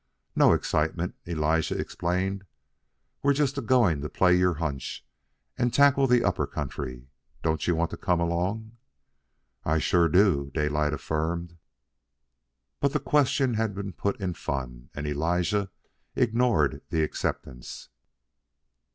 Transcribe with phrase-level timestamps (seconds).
[0.35, 2.45] "No excitement," Elijah explained.
[3.21, 5.05] "We're just a goin' to play your hunch,
[5.59, 7.07] an' tackle the Upper Country.
[7.43, 8.77] Don't you want to come along?"
[9.63, 11.55] "I sure do," Daylight affirmed.
[12.79, 15.69] But the question had been put in fun, and Elijah
[16.15, 17.89] ignored the acceptance.